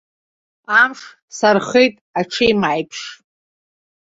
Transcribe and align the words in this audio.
Амш 0.79 0.99
сархеит 1.37 1.95
аҽеимааиԥш. 2.19 2.99